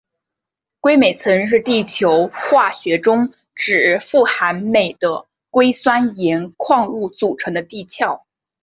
[0.79, 8.23] 硅镁层是地球化学中指富含镁的硅酸盐矿物组成的地壳。